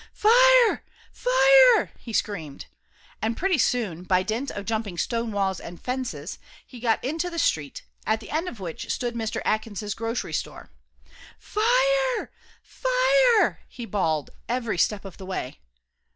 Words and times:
"Fire 0.15 0.83
fire!" 1.11 1.91
he 1.99 2.11
screamed, 2.11 2.65
and 3.21 3.37
pretty 3.37 3.59
soon, 3.59 4.01
by 4.01 4.23
dint 4.23 4.49
of 4.49 4.65
jumping 4.65 4.97
stone 4.97 5.31
walls 5.31 5.59
and 5.59 5.79
fences, 5.79 6.39
he 6.65 6.79
got 6.79 7.03
into 7.05 7.29
the 7.29 7.37
street, 7.37 7.83
at 8.07 8.19
the 8.19 8.31
end 8.31 8.49
of 8.49 8.59
which 8.59 8.89
stood 8.91 9.13
Mr. 9.13 9.43
Atkins' 9.45 9.93
grocery 9.93 10.33
store. 10.33 10.71
"Fire 11.37 12.31
fire!" 12.63 13.59
he 13.69 13.85
bawled 13.85 14.31
every 14.49 14.79
step 14.79 15.05
of 15.05 15.17
the 15.17 15.25
way. 15.27 15.59